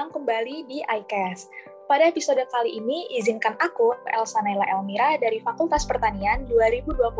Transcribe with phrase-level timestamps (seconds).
[0.00, 1.52] datang kembali di iCast.
[1.84, 7.12] Pada episode kali ini, izinkan aku, Elsa Naila Elmira dari Fakultas Pertanian 2021,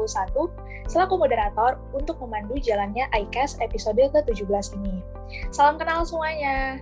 [0.89, 4.97] selaku moderator untuk memandu jalannya iCast episode ke-17 ini.
[5.53, 6.81] Salam kenal semuanya!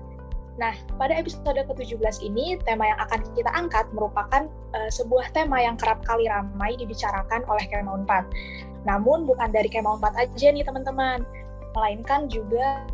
[0.54, 0.70] Nah,
[1.02, 4.46] pada episode ke-17 ini, tema yang akan kita angkat merupakan
[4.78, 8.86] uh, sebuah tema yang kerap kali ramai dibicarakan oleh Kema 4.
[8.86, 11.26] Namun, bukan dari Kema 4 aja nih, teman-teman.
[11.74, 12.86] Melainkan juga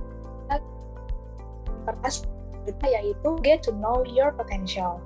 [1.85, 2.25] kertas
[2.85, 5.03] yaitu Get to Know Your Potential.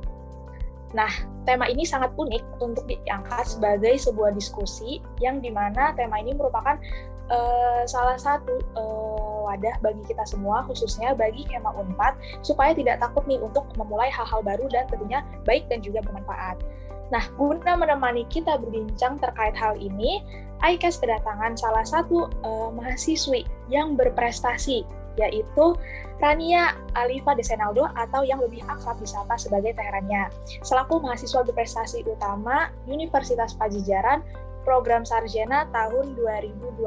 [0.96, 1.10] Nah,
[1.44, 6.80] tema ini sangat unik untuk diangkat sebagai sebuah diskusi yang di mana tema ini merupakan
[7.28, 13.24] uh, salah satu uh, wadah bagi kita semua, khususnya bagi Kema Unpad, supaya tidak takut
[13.28, 16.60] nih untuk memulai hal-hal baru dan tentunya baik dan juga bermanfaat.
[17.08, 20.20] Nah, guna menemani kita berbincang terkait hal ini,
[20.60, 24.84] ICAS kedatangan salah satu uh, mahasiswi yang berprestasi
[25.18, 25.74] yaitu
[26.18, 30.30] Rania Alifa Desenaldo atau yang lebih akrab disapa sebagai Teherannya,
[30.66, 34.22] selaku mahasiswa berprestasi utama Universitas Pajajaran
[34.66, 36.84] program sarjana tahun 2022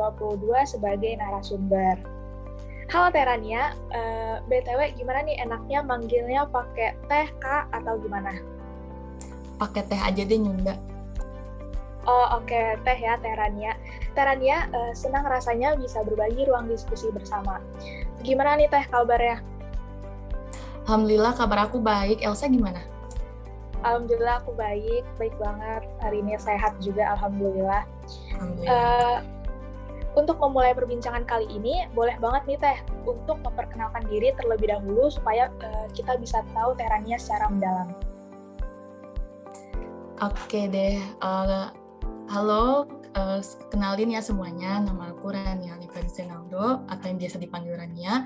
[0.68, 1.96] sebagai narasumber.
[2.92, 8.36] Halo Terania, eh, BTW gimana nih enaknya manggilnya pakai teh, Kak, atau gimana?
[9.56, 10.76] Pakai teh aja deh, Nyunda.
[12.10, 12.82] Oh oke, okay.
[12.82, 13.78] teh ya Terania.
[14.18, 17.62] Terania, uh, senang rasanya bisa berbagi ruang diskusi bersama.
[18.26, 19.38] Gimana nih Teh kabarnya?
[20.90, 22.26] Alhamdulillah kabar aku baik.
[22.26, 22.82] Elsa gimana?
[23.86, 25.86] Alhamdulillah aku baik, baik banget.
[26.02, 27.86] Hari ini sehat juga, Alhamdulillah.
[28.34, 28.74] Alhamdulillah.
[28.74, 29.18] Uh,
[30.18, 35.54] untuk memulai perbincangan kali ini, boleh banget nih Teh untuk memperkenalkan diri terlebih dahulu supaya
[35.62, 37.90] uh, kita bisa tahu Terania secara mendalam.
[40.22, 41.74] Oke deh, uh,
[42.32, 42.88] Halo,
[43.20, 48.24] uh, kenalin ya semuanya, nama aku Rania Alifah Senaldo, atau yang biasa dipanggil Rania.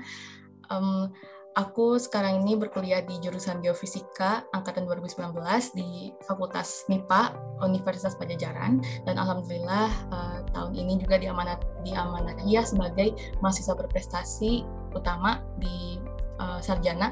[0.70, 1.10] Um,
[1.58, 5.42] aku sekarang ini berkuliah di jurusan Geofisika angkatan 2019
[5.74, 7.34] di Fakultas MIPA
[7.66, 8.78] Universitas Pajajaran
[9.10, 13.10] dan alhamdulillah uh, tahun ini juga diamanat diamanahi ya sebagai
[13.42, 14.62] mahasiswa berprestasi
[14.94, 15.98] utama di
[16.38, 17.10] uh, sarjana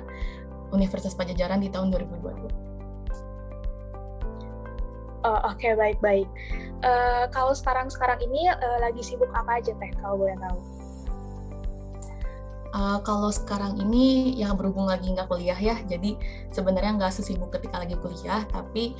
[0.71, 2.74] Universitas Pajajaran di tahun 2020.
[5.25, 6.29] Oh, Oke, okay, baik-baik.
[6.85, 10.59] Uh, kalau sekarang-sekarang ini uh, lagi sibuk apa aja teh kalau boleh tahu?
[12.77, 16.19] Uh, kalau sekarang ini yang berhubung lagi nggak kuliah ya, jadi
[16.53, 18.93] sebenarnya nggak sesibuk ketika lagi kuliah, tapi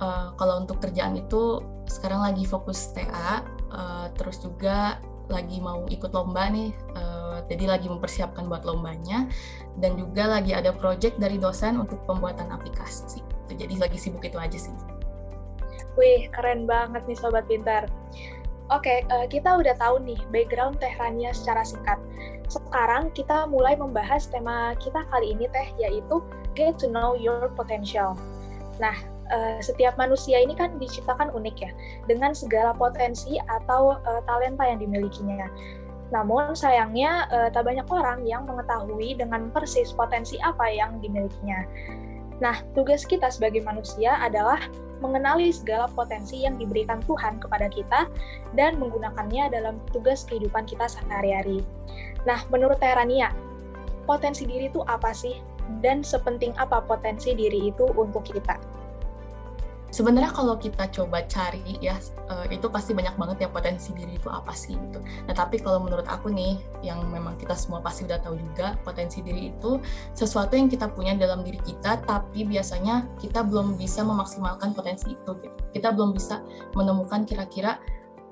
[0.00, 1.60] uh, kalau untuk kerjaan itu
[1.90, 3.44] sekarang lagi fokus TA,
[3.74, 4.96] uh, terus juga
[5.28, 9.28] lagi mau ikut lomba nih, uh, jadi lagi mempersiapkan buat lombanya,
[9.76, 13.20] dan juga lagi ada project dari dosen untuk pembuatan aplikasi.
[13.50, 14.85] Jadi lagi sibuk itu aja sih.
[15.96, 17.88] Wih, keren banget nih Sobat Pintar.
[18.68, 20.90] Oke, uh, kita udah tahu nih background Teh
[21.30, 22.02] secara singkat.
[22.50, 26.18] Sekarang kita mulai membahas tema kita kali ini Teh, yaitu
[26.58, 28.18] Get to Know Your Potential.
[28.82, 28.98] Nah,
[29.30, 31.70] uh, setiap manusia ini kan diciptakan unik ya,
[32.10, 35.46] dengan segala potensi atau uh, talenta yang dimilikinya.
[36.10, 41.66] Namun sayangnya tak banyak orang yang mengetahui dengan persis potensi apa yang dimilikinya.
[42.38, 44.60] Nah, tugas kita sebagai manusia adalah
[45.00, 48.08] mengenali segala potensi yang diberikan Tuhan kepada kita
[48.56, 51.60] dan menggunakannya dalam tugas kehidupan kita sehari-hari.
[52.24, 53.32] Nah, menurut Terania,
[54.08, 55.36] potensi diri itu apa sih?
[55.82, 58.56] Dan sepenting apa potensi diri itu untuk kita?
[59.90, 61.96] Sebenarnya kalau kita coba cari ya
[62.28, 64.98] uh, itu pasti banyak banget ya potensi diri itu apa sih gitu.
[65.00, 69.22] Nah tapi kalau menurut aku nih yang memang kita semua pasti udah tahu juga potensi
[69.22, 69.78] diri itu
[70.12, 75.32] sesuatu yang kita punya dalam diri kita tapi biasanya kita belum bisa memaksimalkan potensi itu.
[75.38, 75.56] Gitu.
[75.76, 76.42] Kita belum bisa
[76.74, 77.78] menemukan kira-kira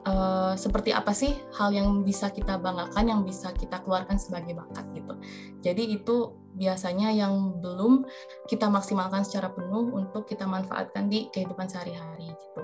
[0.08, 4.84] uh, seperti apa sih hal yang bisa kita banggakan, yang bisa kita keluarkan sebagai bakat
[4.92, 5.14] gitu.
[5.64, 8.06] Jadi itu biasanya yang belum
[8.46, 12.62] kita maksimalkan secara penuh untuk kita manfaatkan di kehidupan sehari-hari gitu.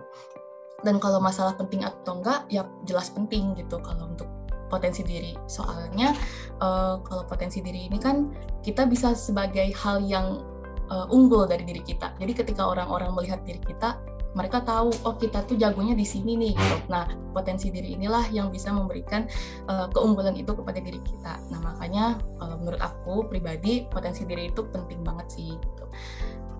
[0.81, 4.31] Dan kalau masalah penting atau enggak, ya jelas penting gitu kalau untuk
[4.73, 5.37] potensi diri.
[5.51, 6.15] Soalnya
[6.63, 8.31] uh, kalau potensi diri ini kan
[8.65, 10.41] kita bisa sebagai hal yang
[10.89, 12.15] uh, unggul dari diri kita.
[12.17, 13.99] Jadi ketika orang-orang melihat diri kita,
[14.35, 16.77] mereka tahu oh kita tuh jagonya di sini nih gitu.
[16.87, 19.27] Nah, potensi diri inilah yang bisa memberikan
[19.67, 21.35] uh, keunggulan itu kepada diri kita.
[21.51, 25.85] Nah, makanya uh, menurut aku pribadi potensi diri itu penting banget sih gitu.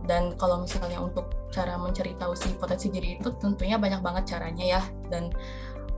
[0.07, 4.65] Dan kalau misalnya untuk cara mencari tahu si potensi diri itu tentunya banyak banget caranya
[4.79, 5.31] ya dan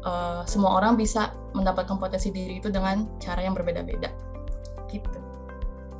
[0.04, 4.12] uh, semua orang bisa mendapatkan potensi diri itu dengan cara yang berbeda-beda.
[4.92, 5.08] Gitu.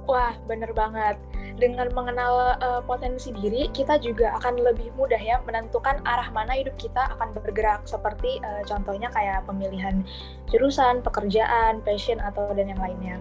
[0.05, 1.17] Wah, bener banget
[1.61, 6.75] dengan mengenal uh, potensi diri, kita juga akan lebih mudah ya menentukan arah mana hidup
[6.77, 7.85] kita akan bergerak.
[7.85, 10.05] Seperti uh, contohnya kayak pemilihan
[10.49, 13.17] jurusan, pekerjaan, passion atau dan yang lainnya.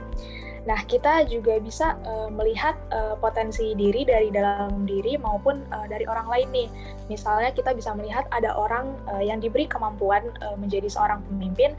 [0.61, 6.05] Nah, kita juga bisa uh, melihat uh, potensi diri dari dalam diri maupun uh, dari
[6.05, 6.69] orang lain nih.
[7.09, 11.73] Misalnya kita bisa melihat ada orang uh, yang diberi kemampuan uh, menjadi seorang pemimpin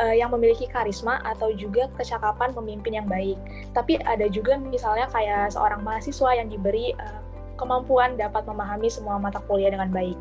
[0.00, 3.36] uh, yang memiliki karisma atau juga kecakapan pemimpin yang baik.
[3.76, 7.20] Tapi ada juga misalnya kayak seorang mahasiswa yang diberi uh,
[7.62, 10.18] kemampuan dapat memahami semua mata kuliah dengan baik.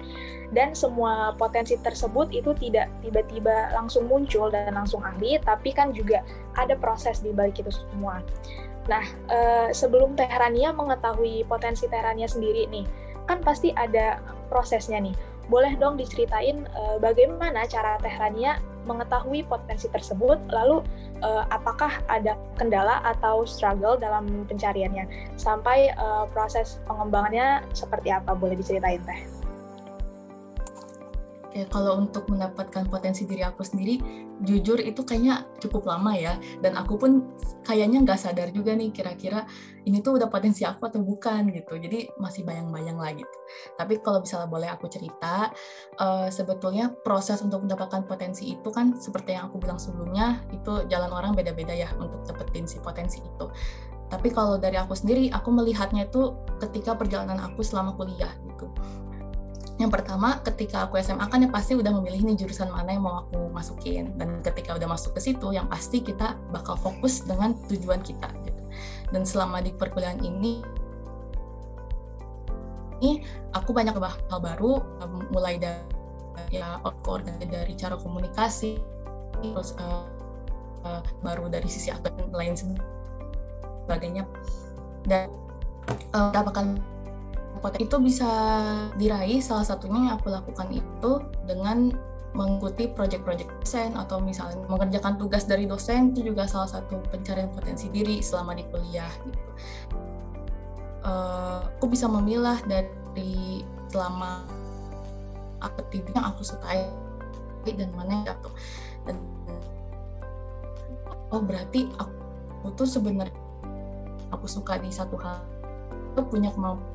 [0.52, 6.22] Dan semua potensi tersebut itu tidak tiba-tiba langsung muncul dan langsung ahli, tapi kan juga
[6.60, 8.20] ada proses di balik itu semua.
[8.92, 12.86] Nah, eh, sebelum Teherania mengetahui potensi Teherania sendiri nih,
[13.32, 14.20] kan pasti ada
[14.52, 15.16] prosesnya nih.
[15.48, 20.82] Boleh dong diceritain eh, bagaimana cara Teherania mengetahui potensi tersebut, lalu
[21.22, 25.06] uh, apakah ada kendala atau struggle dalam pencariannya,
[25.38, 29.41] sampai uh, proses pengembangannya seperti apa, boleh diceritain Teh?
[31.52, 34.00] Kalau untuk mendapatkan potensi diri aku sendiri,
[34.48, 36.40] jujur itu kayaknya cukup lama ya.
[36.64, 37.36] Dan aku pun
[37.68, 39.44] kayaknya nggak sadar juga nih kira-kira
[39.84, 41.76] ini tuh udah potensi aku atau bukan gitu.
[41.76, 43.38] Jadi masih bayang-bayang lah gitu.
[43.76, 45.52] Tapi kalau misalnya boleh aku cerita,
[46.00, 51.12] uh, sebetulnya proses untuk mendapatkan potensi itu kan seperti yang aku bilang sebelumnya, itu jalan
[51.12, 53.52] orang beda-beda ya untuk dapetin si potensi itu.
[54.12, 58.68] Tapi kalau dari aku sendiri, aku melihatnya itu ketika perjalanan aku selama kuliah gitu
[59.82, 63.26] yang pertama ketika aku SMA kan ya pasti udah memilih nih jurusan mana yang mau
[63.26, 64.14] aku masukin.
[64.14, 68.62] Dan ketika udah masuk ke situ yang pasti kita bakal fokus dengan tujuan kita gitu.
[69.10, 70.62] Dan selama di perkuliahan ini
[73.02, 73.26] ini
[73.58, 74.86] aku banyak hal baru
[75.34, 75.82] mulai dari
[76.54, 76.78] ya
[77.42, 78.78] dari cara komunikasi
[79.42, 80.06] terus uh,
[80.86, 84.30] uh, baru dari sisi aktor lain sebagainya.
[85.10, 85.34] Dan
[86.14, 86.78] uh, mendapatkan
[87.78, 88.32] itu bisa
[88.98, 91.12] diraih salah satunya yang aku lakukan itu
[91.46, 91.94] dengan
[92.32, 97.92] mengikuti proyek-proyek dosen atau misalnya mengerjakan tugas dari dosen itu juga salah satu pencarian potensi
[97.92, 99.52] diri selama di kuliah gitu.
[101.02, 104.48] Uh, aku bisa memilah dari selama
[105.60, 106.88] aktivitas yang aku sukai
[107.68, 108.54] dan mana yang jatuh
[109.06, 109.18] dan
[111.30, 113.38] oh berarti aku tuh sebenarnya
[114.34, 115.42] aku suka di satu hal
[116.14, 116.91] itu punya kemampuan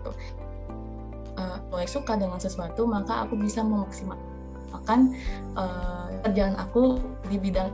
[0.00, 0.10] gitu.
[1.36, 5.14] Uh, mulai suka dengan sesuatu maka aku bisa memaksimalkan
[5.54, 6.98] uh, kerjaan aku
[7.28, 7.70] di bidang.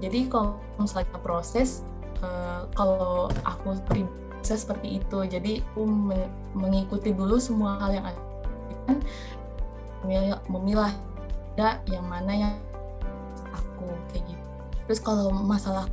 [0.00, 1.84] Jadi kalau misalnya proses
[2.24, 5.88] uh, kalau aku proses seperti itu jadi aku
[6.56, 8.20] mengikuti dulu semua hal yang ada
[10.04, 10.92] memilah, memilah
[11.88, 12.54] yang mana yang
[13.50, 14.46] aku kayak gitu.
[14.86, 15.88] Terus kalau masalah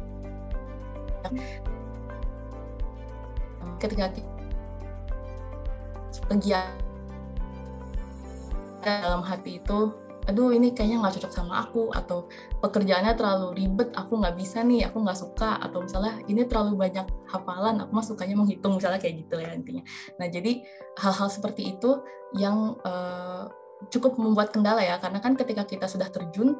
[3.79, 4.11] ketika
[6.29, 6.83] kegiatan
[8.83, 12.31] dalam hati itu aduh ini kayaknya nggak cocok sama aku atau
[12.63, 17.03] pekerjaannya terlalu ribet aku nggak bisa nih aku nggak suka atau misalnya ini terlalu banyak
[17.27, 19.83] hafalan aku mah sukanya menghitung misalnya kayak gitu ya intinya.
[20.19, 20.63] Nah jadi
[20.95, 21.99] hal-hal seperti itu
[22.39, 23.51] yang uh,
[23.91, 26.55] cukup membuat kendala ya karena kan ketika kita sudah terjun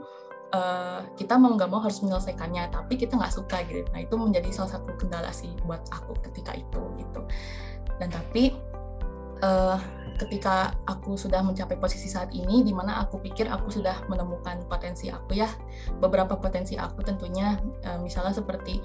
[0.51, 3.88] uh, kita mau nggak mau harus menyelesaikannya tapi kita nggak suka gitu.
[3.96, 7.22] Nah itu menjadi salah satu kendala sih buat aku ketika itu gitu.
[7.96, 8.51] Dan tapi
[9.43, 9.77] uh,
[10.23, 15.12] ketika aku sudah mencapai posisi saat ini, di mana aku pikir aku sudah menemukan potensi
[15.12, 15.50] aku ya,
[16.00, 18.79] beberapa potensi aku tentunya, uh, misalnya seperti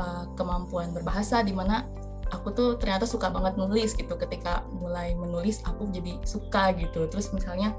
[0.00, 1.84] uh, kemampuan berbahasa, di mana
[2.32, 4.16] aku tuh ternyata suka banget nulis gitu.
[4.16, 7.04] Ketika mulai menulis, aku jadi suka gitu.
[7.12, 7.76] Terus misalnya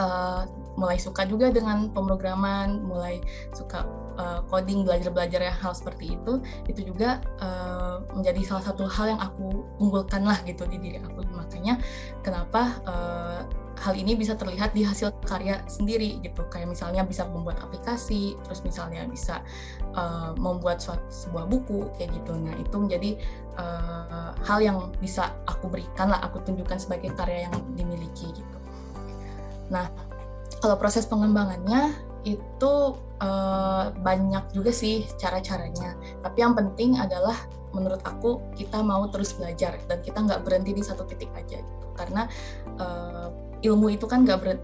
[0.00, 3.24] uh, mulai suka juga dengan pemrograman, mulai
[3.56, 3.88] suka
[4.20, 9.20] uh, coding, belajar-belajar ya hal seperti itu, itu juga uh, menjadi salah satu hal yang
[9.24, 11.24] aku unggulkan lah gitu di diri aku.
[11.32, 11.80] Makanya
[12.20, 13.40] kenapa uh,
[13.76, 16.44] hal ini bisa terlihat di hasil karya sendiri gitu.
[16.48, 19.44] Kayak misalnya bisa membuat aplikasi, terus misalnya bisa
[20.36, 22.36] membuat suatu, sebuah buku kayak gitu.
[22.36, 23.10] Nah itu menjadi
[24.44, 28.58] hal yang bisa aku berikan lah, aku tunjukkan sebagai karya yang dimiliki gitu.
[29.72, 29.88] Nah,
[30.60, 31.92] kalau proses pengembangannya
[32.26, 35.94] itu uh, banyak juga sih cara-caranya.
[36.26, 37.36] Tapi yang penting adalah
[37.70, 41.86] menurut aku kita mau terus belajar dan kita nggak berhenti di satu titik aja gitu.
[41.94, 42.26] Karena
[42.82, 43.30] uh,
[43.64, 44.58] ilmu itu kan nggak ber,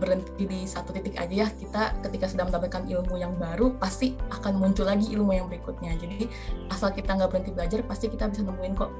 [0.00, 1.48] berhenti di satu titik aja ya.
[1.50, 5.98] Kita ketika sudah mendapatkan ilmu yang baru pasti akan muncul lagi ilmu yang berikutnya.
[5.98, 6.30] Jadi
[6.70, 8.90] asal kita nggak berhenti belajar pasti kita bisa nemuin kok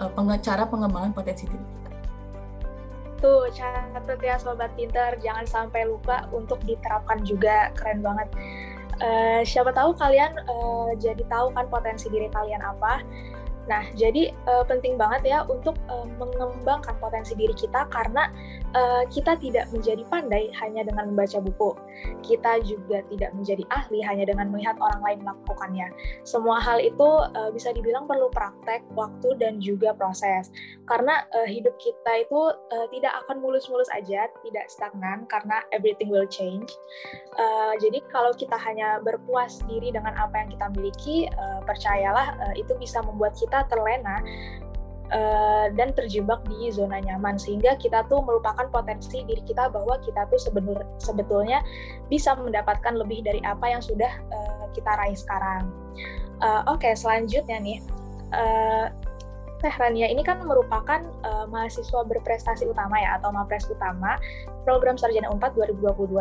[0.00, 1.90] uh, cara pengembangan potensi diri kita.
[3.16, 8.28] Tuh, catat ya Sobat Pinter, jangan sampai lupa untuk diterapkan juga, keren banget.
[8.96, 13.00] Uh, siapa tahu kalian uh, jadi tahu kan potensi diri kalian apa.
[13.66, 18.30] Nah, jadi uh, penting banget ya untuk uh, mengembangkan potensi diri kita karena
[18.74, 21.74] uh, kita tidak menjadi pandai hanya dengan membaca buku.
[22.22, 25.88] Kita juga tidak menjadi ahli hanya dengan melihat orang lain melakukannya.
[26.22, 30.50] Semua hal itu uh, bisa dibilang perlu praktek, waktu dan juga proses.
[30.86, 36.28] Karena uh, hidup kita itu uh, tidak akan mulus-mulus aja, tidak stagnan karena everything will
[36.30, 36.70] change.
[37.36, 42.54] Uh, jadi kalau kita hanya berpuas diri dengan apa yang kita miliki, uh, percayalah uh,
[42.54, 44.20] itu bisa membuat kita kita terlena
[45.16, 50.28] uh, dan terjebak di zona nyaman sehingga kita tuh melupakan potensi diri kita bahwa kita
[50.28, 51.64] tuh sebenur, sebetulnya
[52.12, 55.72] bisa mendapatkan lebih dari apa yang sudah uh, kita raih sekarang.
[56.44, 57.80] Uh, Oke, okay, selanjutnya nih.
[58.36, 58.92] Uh,
[59.56, 64.20] Teh Rania ini kan merupakan uh, mahasiswa berprestasi utama ya atau MAPRES utama
[64.68, 66.12] program Sarjana Unpad 2022.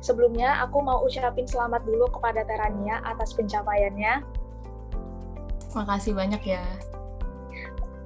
[0.00, 4.24] Sebelumnya aku mau ucapin selamat dulu kepada Teh Rania atas pencapaiannya
[5.78, 6.64] Makasih banyak ya.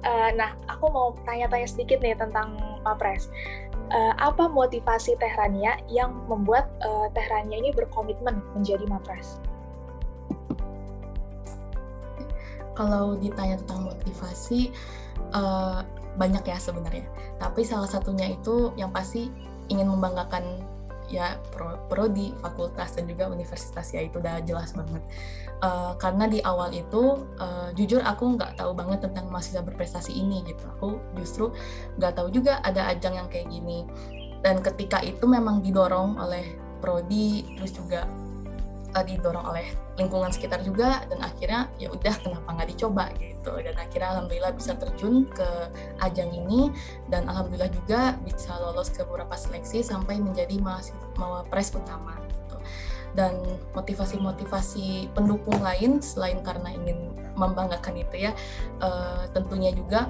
[0.05, 2.53] Uh, nah, aku mau tanya-tanya sedikit nih tentang
[2.85, 3.33] Mapres.
[3.89, 9.41] Uh, apa motivasi Teh Rania yang membuat uh, Teh Rania ini berkomitmen menjadi Mapres?
[12.77, 14.69] Kalau ditanya tentang motivasi,
[15.33, 15.81] uh,
[16.17, 17.05] banyak ya sebenarnya.
[17.41, 19.33] Tapi salah satunya itu yang pasti
[19.71, 20.61] ingin membanggakan
[21.09, 25.03] ya pro, prodi, fakultas dan juga universitas ya itu udah jelas banget.
[25.63, 30.43] Uh, karena di awal itu uh, jujur aku nggak tahu banget tentang mahasiswa berprestasi ini
[30.43, 30.63] gitu.
[30.79, 31.55] Aku justru
[31.99, 33.87] nggak tahu juga ada ajang yang kayak gini.
[34.43, 38.03] Dan ketika itu memang didorong oleh prodi terus juga
[38.93, 39.65] uh, didorong oleh
[39.97, 44.73] lingkungan sekitar juga dan akhirnya ya udah kenapa nggak dicoba gitu dan akhirnya alhamdulillah bisa
[44.77, 45.49] terjun ke
[46.01, 46.73] ajang ini
[47.13, 52.57] dan alhamdulillah juga bisa lolos ke beberapa seleksi sampai menjadi mahasiswa pres utama gitu.
[53.13, 53.37] dan
[53.77, 58.31] motivasi-motivasi pendukung lain selain karena ingin membanggakan itu ya
[58.81, 60.09] uh, tentunya juga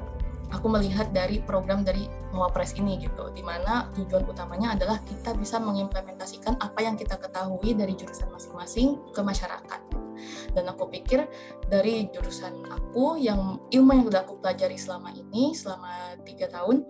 [0.53, 5.57] aku melihat dari program dari Mawapres ini gitu, di mana tujuan utamanya adalah kita bisa
[5.57, 9.81] mengimplementasikan apa yang kita ketahui dari jurusan masing-masing ke masyarakat.
[10.53, 11.25] Dan aku pikir
[11.67, 16.85] dari jurusan aku yang ilmu yang sudah aku pelajari selama ini, selama tiga tahun,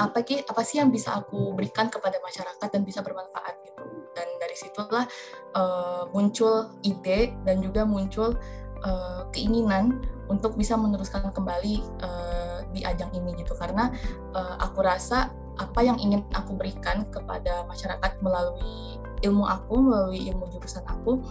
[0.00, 3.84] apa ki apa sih yang bisa aku berikan kepada masyarakat dan bisa bermanfaat gitu.
[4.14, 5.04] Dan dari situlah
[5.56, 8.36] uh, muncul ide dan juga muncul
[8.84, 12.33] uh, keinginan untuk bisa meneruskan kembali uh,
[12.74, 13.54] di ajang ini gitu.
[13.54, 13.94] Karena
[14.34, 20.50] uh, aku rasa apa yang ingin aku berikan kepada masyarakat melalui ilmu aku melalui ilmu
[20.50, 21.22] jurusan aku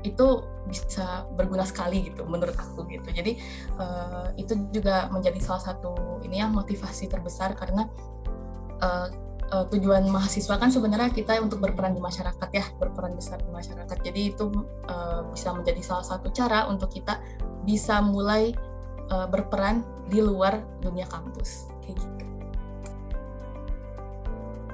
[0.00, 3.06] itu bisa berguna sekali gitu menurut aku gitu.
[3.10, 3.36] Jadi
[3.76, 7.90] uh, itu juga menjadi salah satu ini ya motivasi terbesar karena
[8.80, 9.08] uh,
[9.50, 13.96] uh, tujuan mahasiswa kan sebenarnya kita untuk berperan di masyarakat ya berperan besar di masyarakat.
[14.02, 14.46] Jadi itu
[14.90, 17.18] uh, bisa menjadi salah satu cara untuk kita
[17.66, 18.54] bisa mulai
[19.10, 22.24] uh, berperan di luar dunia kampus kayak gitu.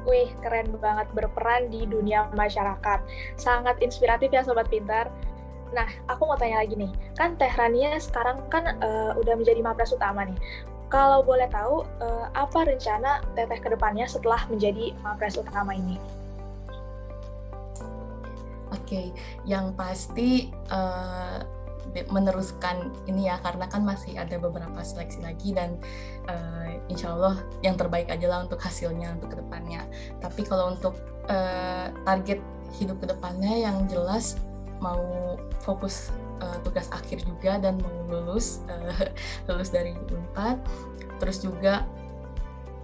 [0.03, 3.01] Wih, keren banget berperan di dunia masyarakat.
[3.39, 5.07] Sangat inspiratif ya Sobat Pintar.
[5.73, 6.91] Nah, aku mau tanya lagi nih.
[7.15, 10.37] Kan Teh Rania sekarang kan uh, udah menjadi mapres utama nih.
[10.93, 15.97] Kalau boleh tahu, uh, apa rencana Teteh ke depannya setelah menjadi Mapres utama ini?
[18.69, 19.07] Oke, okay.
[19.49, 21.41] yang pasti uh,
[22.09, 25.77] meneruskan ini ya karena kan masih ada beberapa seleksi lagi dan
[26.31, 29.85] uh, insya Allah yang terbaik aja lah untuk hasilnya untuk ke depannya.
[30.23, 30.97] Tapi kalau untuk
[31.29, 32.41] uh, target
[32.81, 34.41] hidup ke depannya yang jelas
[34.83, 36.11] mau fokus
[36.43, 39.07] uh, tugas akhir juga dan mau lulus uh,
[39.49, 40.59] lulus dari Unpad
[41.23, 41.87] terus juga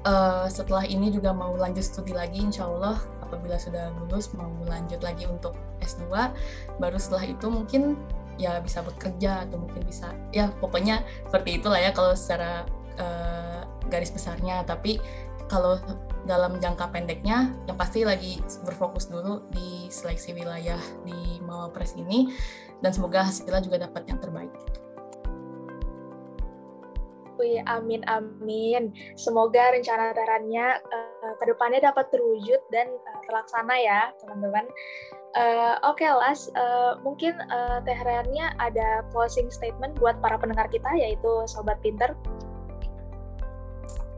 [0.06, 5.02] uh, setelah ini juga mau lanjut studi lagi insya Allah apabila sudah lulus mau lanjut
[5.02, 6.06] lagi untuk S2
[6.78, 7.98] baru setelah itu mungkin
[8.38, 12.64] ya bisa bekerja atau mungkin bisa ya pokoknya seperti itulah ya kalau secara
[12.97, 15.02] uh, garis besarnya tapi
[15.49, 15.80] kalau
[16.28, 22.30] dalam jangka pendeknya yang pasti lagi berfokus dulu di seleksi wilayah di Mawapres ini
[22.85, 24.52] dan semoga hasilnya juga dapat yang terbaik.
[27.38, 28.90] Wih, amin amin.
[29.14, 34.66] Semoga rencana terannya uh, eh, ke depannya dapat terwujud dan uh, terlaksana ya, teman-teman.
[35.37, 40.88] Uh, Oke, okay, Las, uh, mungkin uh, Tehrannya ada closing statement buat para pendengar kita,
[40.97, 42.16] yaitu Sobat Pinter.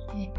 [0.06, 0.30] Okay.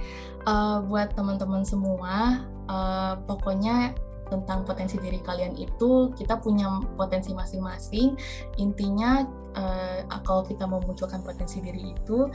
[0.48, 3.92] Uh, buat teman-teman semua, uh, pokoknya
[4.32, 8.16] tentang potensi diri kalian itu kita punya potensi masing-masing
[8.56, 9.28] intinya
[9.60, 12.32] uh, kalau kita memunculkan potensi diri itu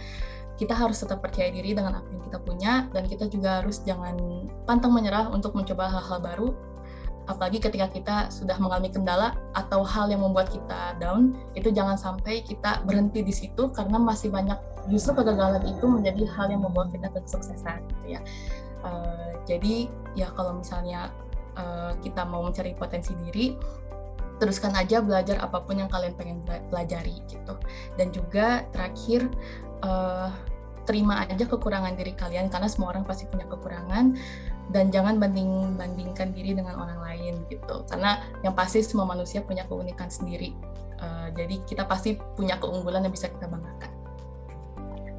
[0.60, 4.44] kita harus tetap percaya diri dengan apa yang kita punya dan kita juga harus jangan
[4.68, 6.48] pantang menyerah untuk mencoba hal-hal baru
[7.26, 12.42] apalagi ketika kita sudah mengalami kendala atau hal yang membuat kita down itu jangan sampai
[12.46, 14.56] kita berhenti di situ karena masih banyak
[14.86, 18.20] justru kegagalan itu menjadi hal yang membawa kita ke kesuksesan gitu ya.
[18.86, 21.10] Uh, jadi ya kalau misalnya
[21.58, 23.58] uh, kita mau mencari potensi diri
[24.36, 26.38] teruskan aja belajar apa pun yang kalian pengen
[26.70, 27.54] pelajari gitu.
[27.98, 29.26] Dan juga terakhir
[29.82, 30.30] uh,
[30.86, 34.16] terima aja kekurangan diri kalian karena semua orang pasti punya kekurangan.
[34.66, 37.86] Dan jangan banding bandingkan diri dengan orang lain gitu.
[37.86, 40.54] Karena yang pasti semua manusia punya keunikan sendiri.
[40.98, 43.94] Uh, jadi kita pasti punya keunggulan yang bisa kita banggakan.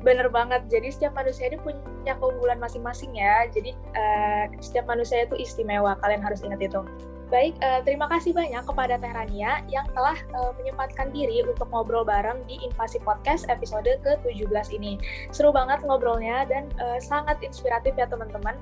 [0.03, 0.67] Bener banget.
[0.67, 3.47] Jadi setiap manusia ini punya keunggulan masing-masing ya.
[3.47, 5.95] Jadi uh, setiap manusia itu istimewa.
[6.03, 6.83] Kalian harus ingat itu
[7.27, 12.07] Baik, uh, terima kasih banyak kepada Teh Rania yang telah uh, menyempatkan diri untuk ngobrol
[12.07, 14.95] bareng di Invasi Podcast episode ke-17 ini.
[15.35, 18.55] Seru banget ngobrolnya dan uh, sangat inspiratif ya teman-teman.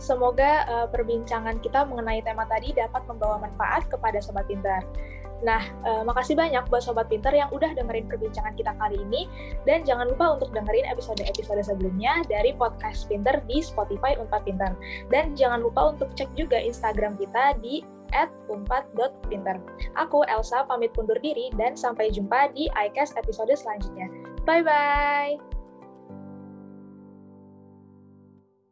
[0.00, 4.88] Semoga uh, perbincangan kita mengenai tema tadi dapat membawa manfaat kepada Sobat Pintar.
[5.44, 9.28] Nah, uh, makasih banyak buat Sobat Pinter yang udah dengerin perbincangan kita kali ini.
[9.68, 14.72] Dan jangan lupa untuk dengerin episode-episode sebelumnya dari Podcast Pinter di Spotify Unpad Pinter.
[15.12, 19.60] Dan jangan lupa untuk cek juga Instagram kita di at unpad.pinter.
[19.98, 24.08] Aku Elsa pamit undur diri dan sampai jumpa di iCast episode selanjutnya.
[24.48, 25.57] Bye-bye!